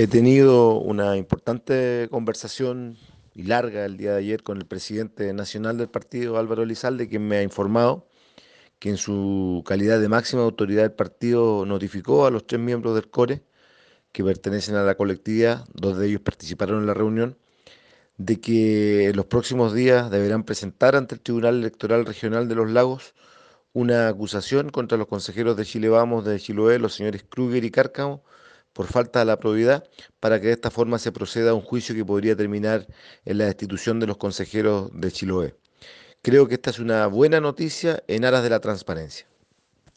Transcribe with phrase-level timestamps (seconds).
[0.00, 2.96] He tenido una importante conversación
[3.34, 7.26] y larga el día de ayer con el presidente nacional del partido, Álvaro Elizalde, quien
[7.26, 8.06] me ha informado
[8.78, 13.10] que en su calidad de máxima autoridad del partido notificó a los tres miembros del
[13.10, 13.42] CORE
[14.12, 17.36] que pertenecen a la colectividad, dos de ellos participaron en la reunión,
[18.18, 22.70] de que en los próximos días deberán presentar ante el Tribunal Electoral Regional de los
[22.70, 23.16] Lagos
[23.72, 28.22] una acusación contra los consejeros de Chile Vamos de Chiloé, los señores Kruger y Cárcamo,
[28.72, 29.84] por falta de la probidad,
[30.20, 32.86] para que de esta forma se proceda a un juicio que podría terminar
[33.24, 35.56] en la destitución de los consejeros de Chiloé.
[36.22, 39.26] Creo que esta es una buena noticia en aras de la transparencia.